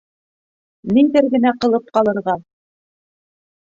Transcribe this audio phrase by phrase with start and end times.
[0.93, 2.39] -Ниҙәр генә ҡылып ҡалырға?..